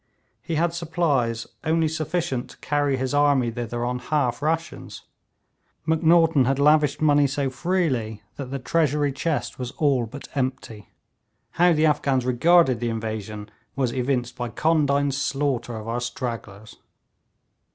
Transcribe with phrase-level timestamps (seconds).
[0.41, 5.03] He had supplies only sufficient to carry his army thither on half rations.
[5.85, 10.89] Macnaghten had lavished money so freely that the treasury chest was all but empty.
[11.51, 16.77] How the Afghans regarded the invasion was evinced by condign slaughter of our stragglers.